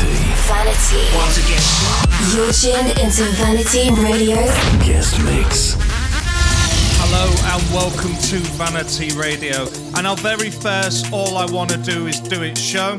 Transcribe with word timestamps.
Vanity. 0.00 0.16
Vanity. 0.48 1.14
Once 1.14 1.36
again. 1.36 1.60
You're 2.32 2.52
tuned 2.52 2.98
into 3.00 3.24
Vanity 3.36 3.90
Radio. 4.02 4.36
Guest 4.82 5.22
mix. 5.24 5.76
Hello 7.02 7.28
and 7.52 7.74
welcome 7.74 8.14
to 8.30 8.38
Vanity 8.56 9.10
Radio. 9.14 9.66
And 9.96 10.06
our 10.06 10.16
very 10.16 10.48
first 10.48 11.12
All 11.12 11.36
I 11.36 11.44
Wanna 11.44 11.76
Do 11.76 12.06
Is 12.06 12.18
Do 12.18 12.42
It 12.42 12.56
show. 12.56 12.96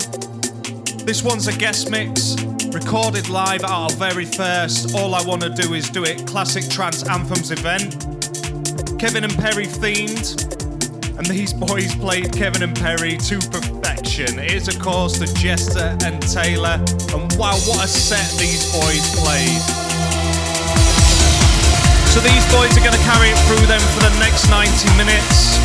This 1.04 1.24
one's 1.24 1.48
a 1.48 1.58
guest 1.58 1.90
mix, 1.90 2.36
recorded 2.68 3.30
live 3.30 3.64
at 3.64 3.72
our 3.72 3.90
very 3.92 4.26
first 4.26 4.94
All 4.94 5.16
I 5.16 5.24
Wanna 5.24 5.50
Do 5.50 5.74
Is 5.74 5.90
Do 5.90 6.04
It 6.04 6.28
Classic 6.28 6.70
Trance 6.70 7.08
Anthems 7.10 7.50
event. 7.50 8.06
Kevin 9.00 9.24
and 9.24 9.36
Perry 9.40 9.66
themed, 9.66 10.61
and 11.22 11.30
these 11.30 11.54
boys 11.54 11.94
played 11.94 12.34
Kevin 12.34 12.64
and 12.64 12.76
Perry 12.76 13.16
to 13.16 13.38
perfection. 13.54 14.40
It 14.40 14.54
is, 14.54 14.68
of 14.68 14.82
course, 14.82 15.20
the 15.20 15.28
Jester 15.38 15.96
and 16.02 16.18
Taylor, 16.24 16.82
and 17.14 17.30
wow, 17.38 17.54
what 17.70 17.86
a 17.86 17.88
set 17.88 18.26
these 18.42 18.66
boys 18.74 19.06
played. 19.22 19.62
So 22.10 22.26
these 22.26 22.46
boys 22.50 22.74
are 22.74 22.82
going 22.82 22.98
to 22.98 23.06
carry 23.06 23.30
it 23.30 23.38
through 23.46 23.70
them 23.70 23.82
for 23.94 24.02
the 24.02 24.10
next 24.18 24.50
90 24.50 24.66
minutes. 24.98 25.62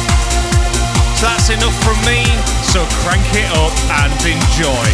So 1.16 1.24
that's 1.24 1.48
enough 1.48 1.77
from 1.80 1.96
me, 2.04 2.29
so 2.60 2.84
crank 3.01 3.24
it 3.32 3.48
up 3.57 3.73
and 4.04 4.12
enjoy. 4.29 4.84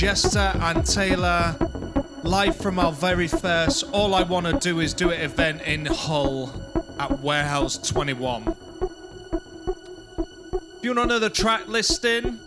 Jester 0.00 0.38
and 0.38 0.82
Taylor, 0.86 1.54
live 2.22 2.56
from 2.56 2.78
our 2.78 2.90
very 2.90 3.28
first 3.28 3.84
All 3.92 4.14
I 4.14 4.22
Want 4.22 4.46
to 4.46 4.58
Do 4.58 4.80
Is 4.80 4.94
Do 4.94 5.10
It 5.10 5.20
event 5.20 5.60
in 5.60 5.84
Hull 5.84 6.54
at 6.98 7.20
Warehouse 7.20 7.76
21. 7.76 8.56
If 10.54 10.84
you 10.84 10.94
want 10.94 11.10
another 11.10 11.28
track 11.28 11.68
listing, 11.68 12.38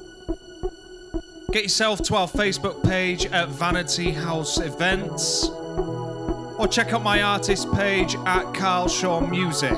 get 1.52 1.62
yourself 1.62 2.02
to 2.06 2.16
our 2.16 2.28
Facebook 2.28 2.84
page 2.84 3.28
at 3.28 3.50
Vanity 3.50 4.10
House 4.10 4.60
Events 4.60 5.48
or 5.48 6.68
check 6.68 6.92
out 6.92 7.04
my 7.04 7.22
artist 7.22 7.72
page 7.74 8.16
at 8.26 8.52
Carl 8.56 8.88
Shaw 8.88 9.20
Music. 9.20 9.78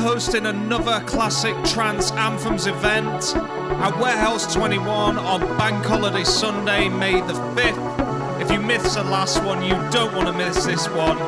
Hosting 0.00 0.46
another 0.46 1.00
classic 1.06 1.54
trance 1.64 2.10
anthems 2.12 2.66
event 2.66 3.36
at 3.36 3.96
Warehouse 3.98 4.52
21 4.52 5.18
on 5.18 5.40
Bank 5.58 5.84
Holiday 5.84 6.24
Sunday, 6.24 6.88
May 6.88 7.20
the 7.20 7.34
5th. 7.54 8.40
If 8.40 8.50
you 8.50 8.60
missed 8.60 8.94
the 8.94 9.04
last 9.04 9.42
one, 9.44 9.62
you 9.62 9.74
don't 9.90 10.14
want 10.14 10.26
to 10.26 10.32
miss 10.32 10.64
this 10.64 10.88
one. 10.88 11.18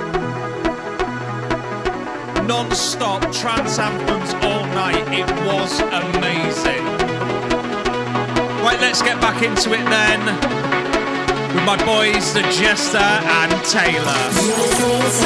Non 2.46 2.70
stop 2.72 3.20
trance 3.32 3.78
anthems 3.78 4.32
all 4.44 4.64
night. 4.74 5.06
It 5.12 5.30
was 5.46 5.80
amazing. 5.80 6.84
Right, 8.64 8.78
let's 8.80 9.02
get 9.02 9.20
back 9.20 9.42
into 9.42 9.72
it 9.72 9.84
then 9.90 10.62
with 11.54 11.64
my 11.64 11.76
boys, 11.84 12.32
the 12.32 12.42
Jester 12.42 12.98
and 12.98 13.52
Taylor. 13.64 15.22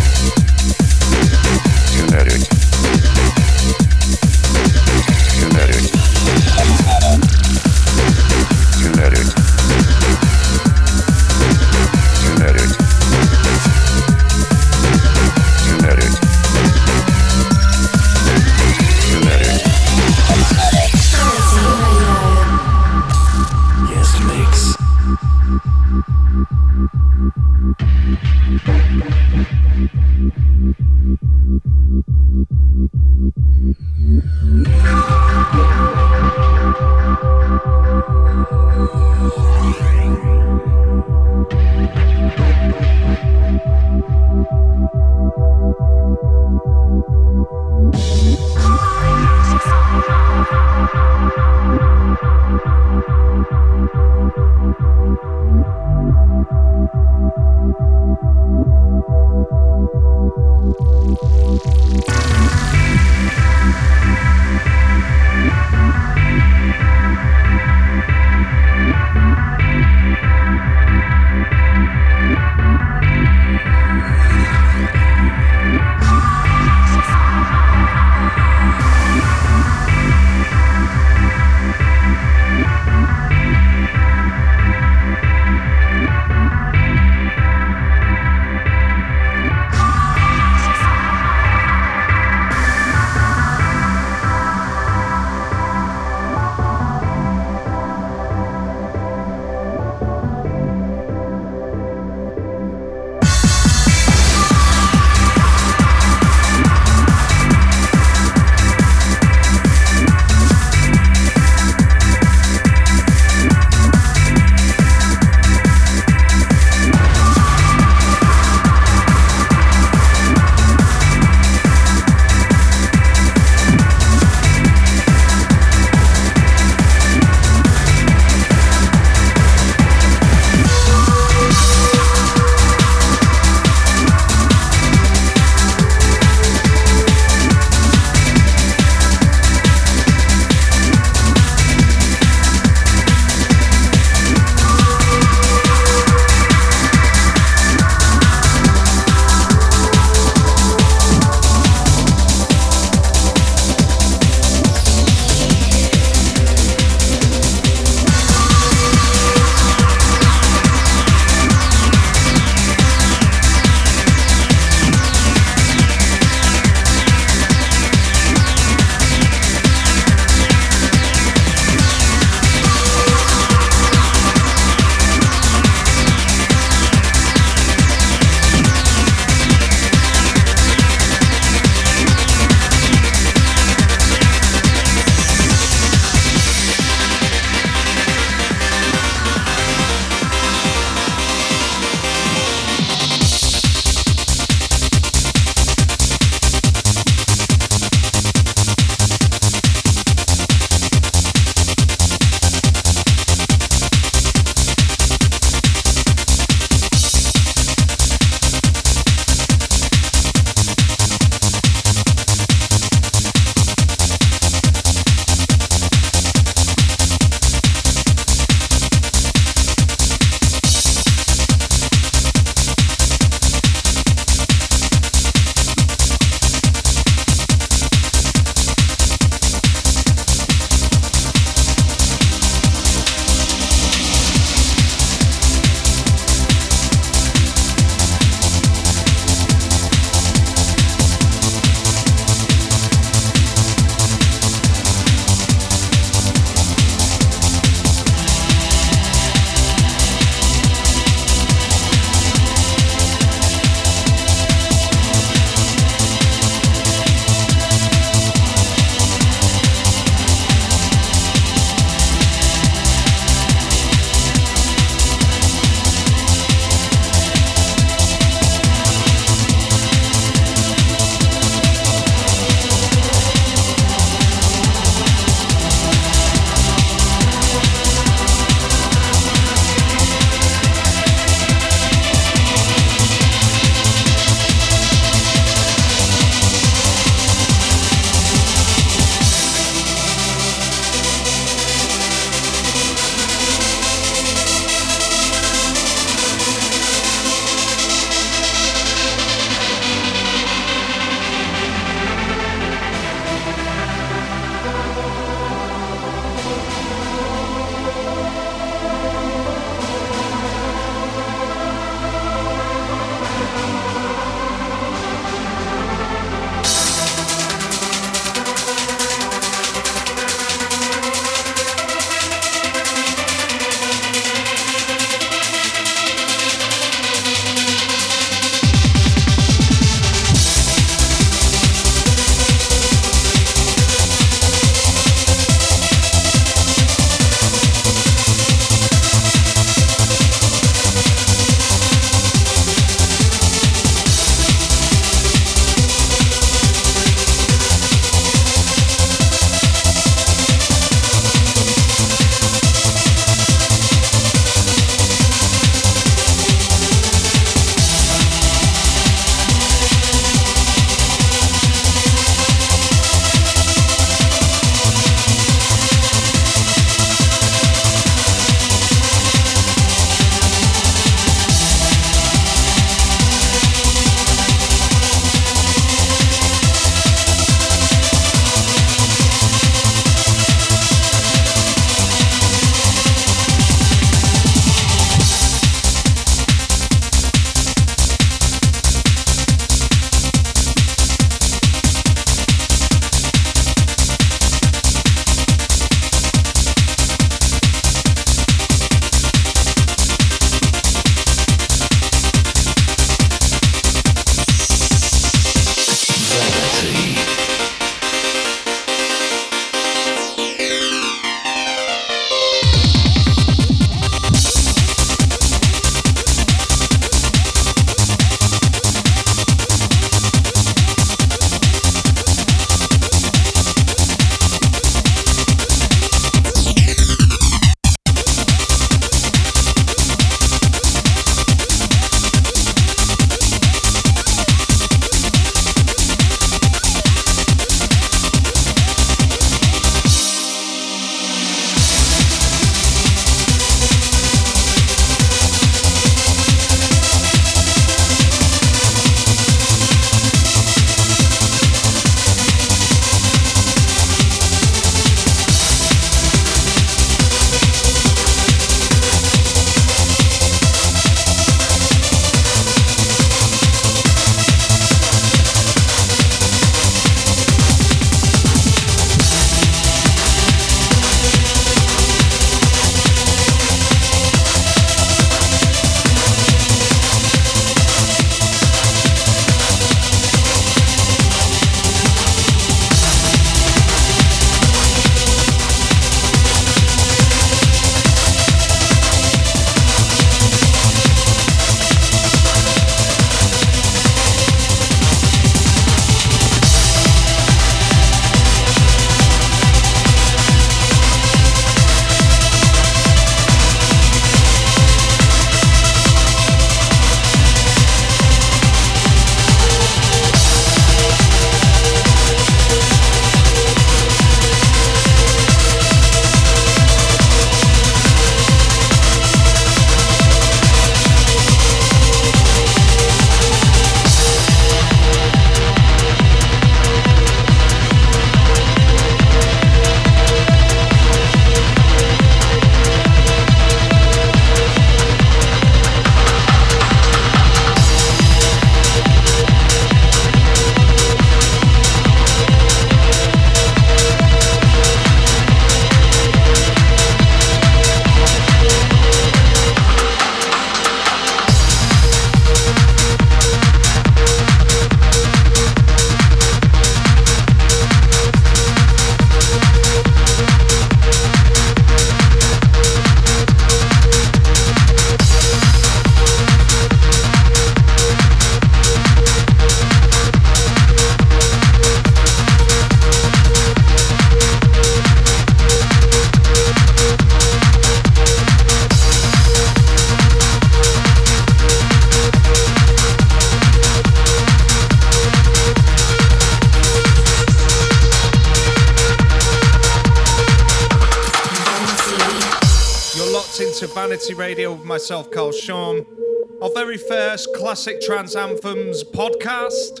Classic 597.68 598.00
trance 598.00 598.34
anthems 598.34 599.04
podcast, 599.04 600.00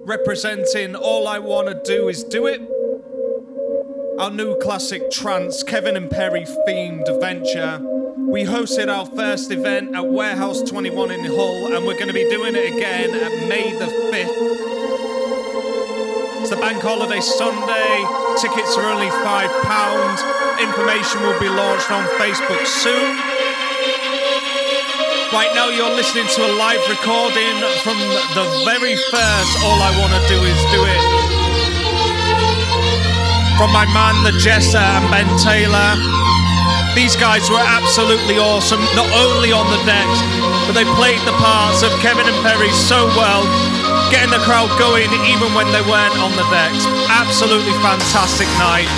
representing 0.00 0.96
All 0.96 1.28
I 1.28 1.38
Wanna 1.38 1.80
Do 1.84 2.08
Is 2.08 2.24
Do 2.24 2.48
It. 2.48 2.60
Our 4.18 4.32
new 4.32 4.58
classic 4.58 5.12
trance 5.12 5.62
Kevin 5.62 5.96
and 5.96 6.10
Perry 6.10 6.44
themed 6.66 7.06
venture. 7.20 7.78
We 8.18 8.42
hosted 8.42 8.92
our 8.92 9.06
first 9.06 9.52
event 9.52 9.94
at 9.94 10.08
Warehouse 10.08 10.62
21 10.62 11.12
in 11.12 11.24
Hull, 11.26 11.72
and 11.72 11.86
we're 11.86 11.94
going 11.94 12.08
to 12.08 12.12
be 12.12 12.28
doing 12.28 12.56
it 12.56 12.74
again 12.74 13.14
at 13.14 13.48
May 13.48 13.72
the 13.72 13.86
5th 13.86 14.70
it's 16.40 16.48
the 16.48 16.56
bank 16.56 16.82
holiday 16.82 17.20
Sunday. 17.20 18.02
Tickets 18.40 18.76
are 18.76 18.90
only 18.90 19.06
£5. 19.06 20.58
Information 20.58 21.20
will 21.22 21.38
be 21.38 21.48
launched 21.48 21.92
on 21.92 22.04
Facebook 22.18 22.66
soon. 22.66 23.39
Right 25.32 25.54
now, 25.54 25.68
you're 25.70 25.94
listening 25.94 26.26
to 26.26 26.40
a 26.42 26.50
live 26.58 26.82
recording 26.90 27.54
from 27.86 27.94
the 28.34 28.50
very 28.66 28.98
first 29.14 29.52
All 29.62 29.78
I 29.78 29.94
Wanna 29.94 30.18
Do 30.26 30.42
Is 30.42 30.58
Do 30.74 30.82
It. 30.82 31.02
From 33.54 33.70
my 33.70 33.86
man, 33.94 34.26
the 34.26 34.34
Jester, 34.42 34.82
and 34.82 35.06
Ben 35.06 35.30
Taylor. 35.38 35.94
These 36.98 37.14
guys 37.14 37.48
were 37.48 37.62
absolutely 37.62 38.42
awesome, 38.42 38.82
not 38.98 39.06
only 39.14 39.54
on 39.54 39.70
the 39.70 39.78
decks, 39.86 40.18
but 40.66 40.74
they 40.74 40.82
played 40.98 41.22
the 41.22 41.36
parts 41.38 41.86
of 41.86 41.94
Kevin 42.02 42.26
and 42.26 42.34
Perry 42.42 42.72
so 42.74 43.06
well 43.14 43.46
getting 44.10 44.34
the 44.34 44.42
crowd 44.42 44.68
going 44.76 45.08
even 45.24 45.54
when 45.54 45.70
they 45.70 45.80
weren't 45.86 46.18
on 46.18 46.34
the 46.34 46.44
decks. 46.50 46.84
Absolutely 47.08 47.72
fantastic 47.78 48.50
night. 48.58 48.90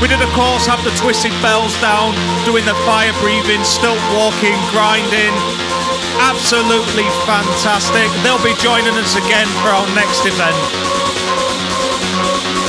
We 0.00 0.08
did, 0.08 0.24
of 0.24 0.32
course, 0.32 0.64
have 0.64 0.80
the 0.80 0.90
twisted 0.96 1.32
bells 1.44 1.76
down, 1.84 2.16
doing 2.48 2.64
the 2.64 2.74
fire 2.88 3.12
breathing, 3.20 3.60
stilt 3.62 4.00
walking, 4.16 4.56
grinding. 4.72 5.34
Absolutely 6.24 7.04
fantastic. 7.28 8.08
They'll 8.24 8.40
be 8.40 8.56
joining 8.64 8.96
us 8.96 9.14
again 9.20 9.48
for 9.60 9.70
our 9.76 9.88
next 9.92 10.24
event. 10.24 10.56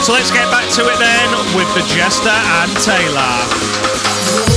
So 0.03 0.11
let's 0.11 0.31
get 0.31 0.51
back 0.51 0.67
to 0.75 0.81
it 0.91 0.99
then 0.99 1.27
with 1.55 1.71
the 1.73 1.87
Jester 1.87 2.35
and 2.35 2.71
Taylor. 2.83 4.50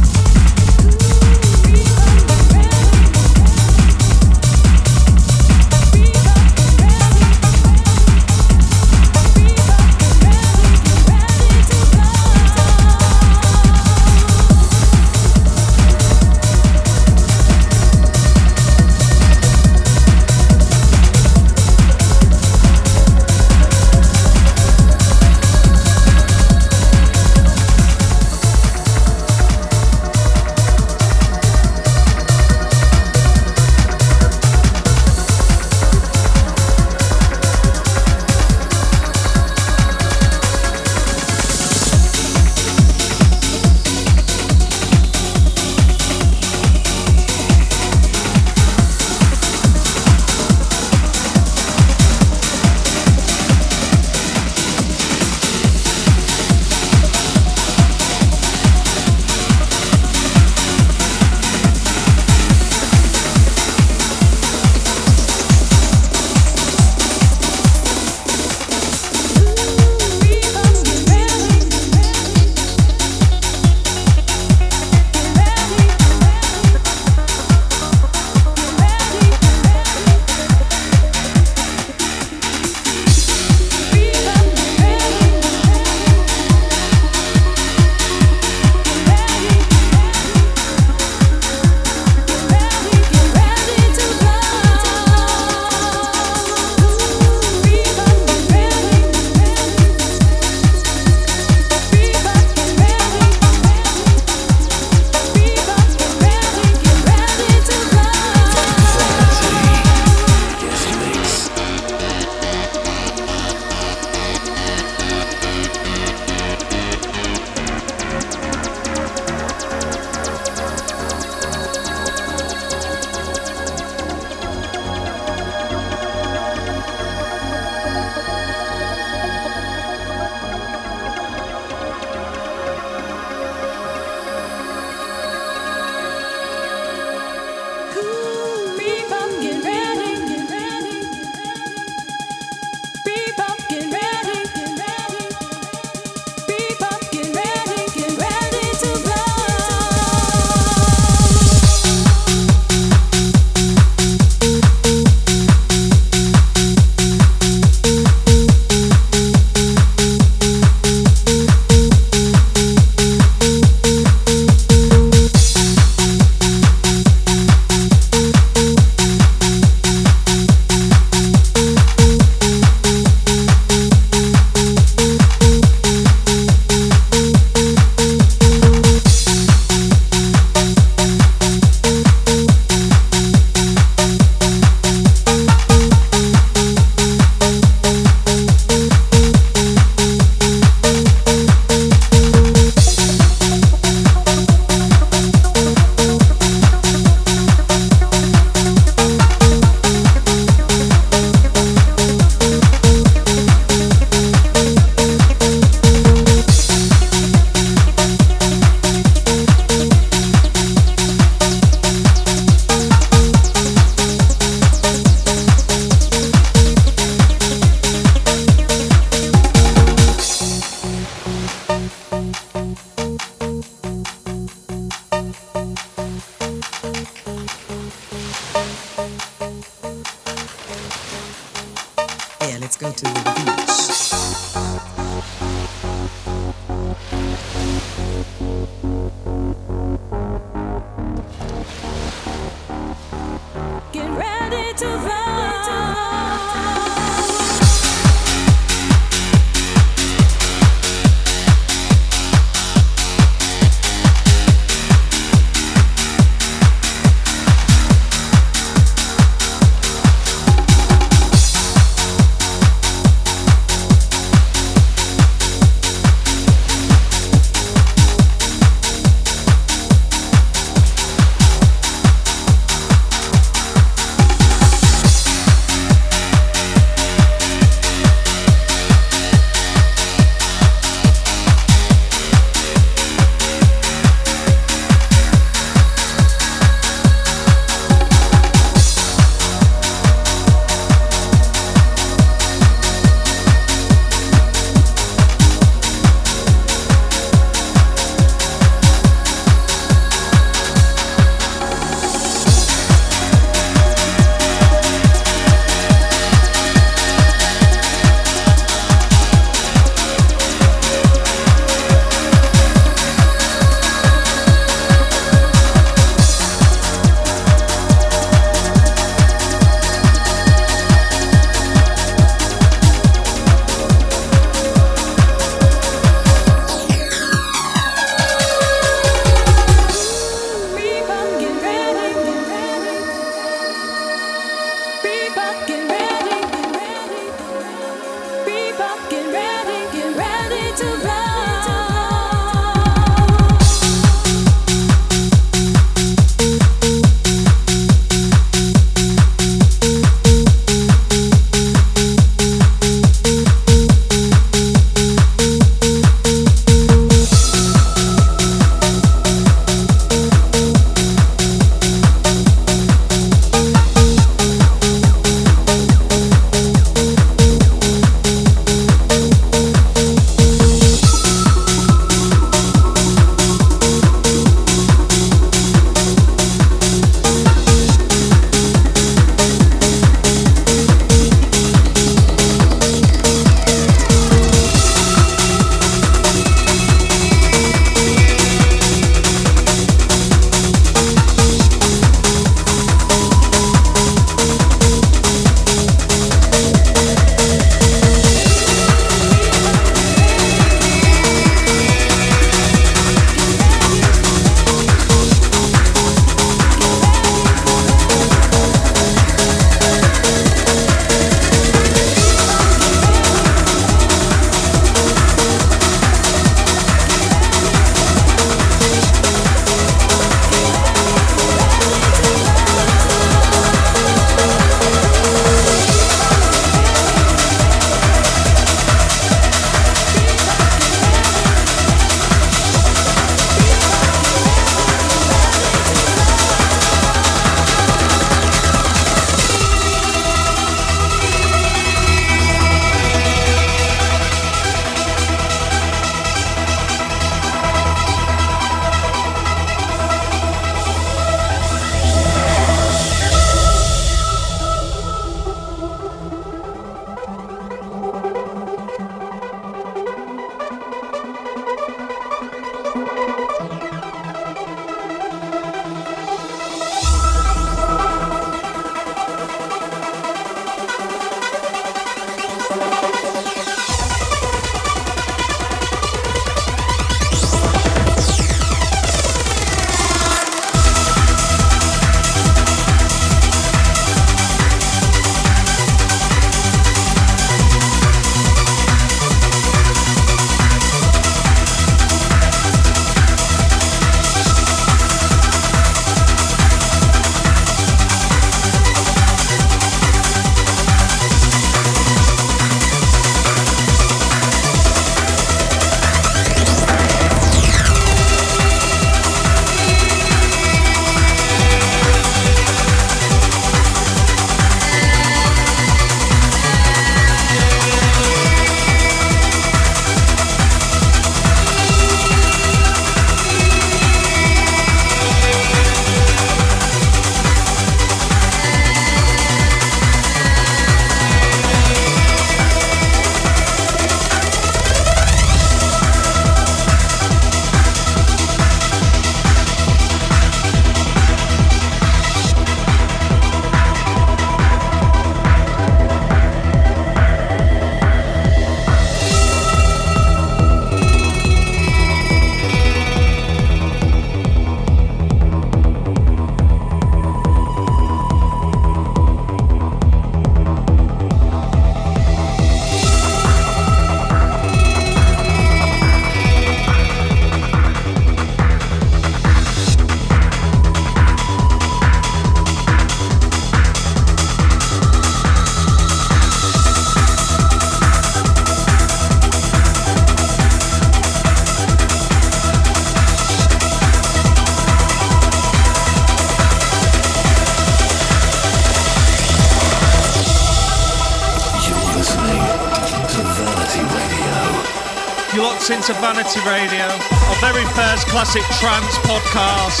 Listening 595.84 596.16
to 596.16 596.16
Vanity 596.16 596.64
Radio, 596.64 597.04
our 597.04 597.58
very 597.60 597.84
first 597.92 598.24
classic 598.32 598.64
trance 598.80 599.20
podcast, 599.28 600.00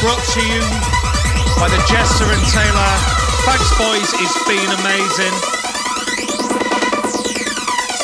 brought 0.00 0.24
to 0.32 0.40
you 0.40 0.64
by 1.60 1.68
the 1.68 1.76
Jester 1.84 2.24
and 2.32 2.40
Taylor. 2.48 2.92
Thanks, 3.44 3.68
boys, 3.76 4.08
it's 4.24 4.40
been 4.48 4.72
amazing. 4.80 5.34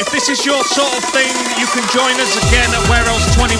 If 0.04 0.12
this 0.12 0.28
is 0.28 0.44
your 0.44 0.60
sort 0.68 0.92
of 0.92 1.04
thing, 1.16 1.32
you 1.56 1.64
can 1.72 1.88
join 1.96 2.12
us 2.20 2.36
again 2.44 2.68
at 2.68 2.84
Warehouse 2.92 3.24
21. 3.32 3.56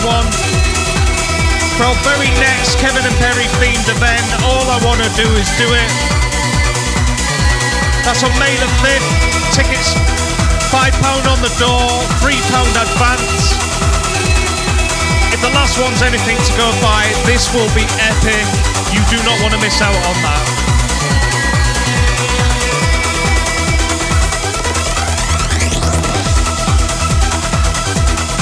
For 1.81 1.89
our 1.89 1.97
very 2.05 2.29
next 2.45 2.77
Kevin 2.77 3.01
and 3.01 3.17
Perry 3.17 3.49
themed 3.65 3.89
event, 3.89 4.29
all 4.45 4.69
I 4.69 4.77
want 4.85 5.01
to 5.01 5.11
do 5.17 5.25
is 5.41 5.49
do 5.57 5.65
it. 5.73 5.91
That's 8.05 8.21
on 8.29 8.33
May 8.37 8.53
the 8.61 8.69
5th. 8.85 9.57
Tickets 9.57 10.34
£5 10.75 11.31
on 11.31 11.39
the 11.39 11.55
door, 11.63 11.87
£3 12.19 12.35
advance. 12.35 13.55
If 15.31 15.39
the 15.39 15.55
last 15.55 15.79
one's 15.79 16.03
anything 16.03 16.35
to 16.35 16.53
go 16.59 16.67
by, 16.83 17.07
this 17.31 17.47
will 17.55 17.71
be 17.79 17.87
epic. 18.03 18.43
You 18.91 18.99
do 19.07 19.23
not 19.23 19.39
want 19.39 19.55
to 19.55 19.61
miss 19.63 19.79
out 19.79 19.95
on 19.95 20.17
that. 20.27 20.45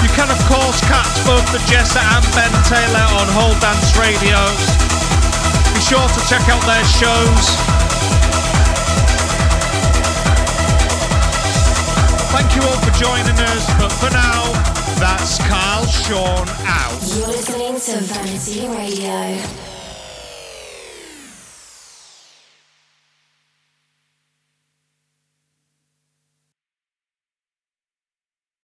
You 0.00 0.08
can 0.16 0.32
of 0.32 0.40
course 0.48 0.80
catch 0.88 1.12
both 1.28 1.44
the 1.52 1.60
Jester 1.68 2.00
and 2.00 2.24
Ben 2.32 2.52
Taylor 2.64 3.06
on 3.20 3.28
Hull 3.36 3.52
Dance 3.60 3.92
Radios. 3.92 4.72
Be 5.76 5.80
sure 5.84 6.08
to 6.08 6.20
check 6.24 6.48
out 6.48 6.64
their 6.64 6.84
shows. 6.88 7.81
Thank 12.42 12.56
you 12.56 12.62
all 12.68 12.76
for 12.78 12.90
joining 12.98 13.38
us, 13.38 13.66
but 13.78 13.92
for 13.92 14.10
now, 14.10 14.52
that's 14.98 15.38
Carl 15.46 15.86
Sean 15.86 16.48
out. 16.66 17.00
You're 17.14 17.28
listening 17.28 17.74
to 17.78 18.04
Vanity 18.04 18.66
Radio. 18.66 19.71